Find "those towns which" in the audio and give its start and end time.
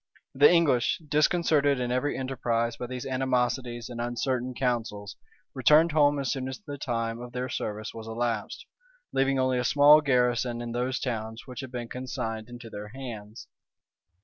10.71-11.59